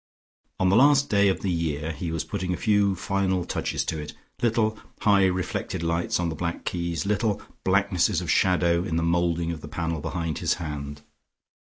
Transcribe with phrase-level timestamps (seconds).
[0.59, 3.99] On the last day of the year he was putting a few final touches to
[3.99, 9.03] it, little high reflected lights on the black keys, little blacknesses of shadow in the
[9.03, 11.03] moulding of the panel behind his hand.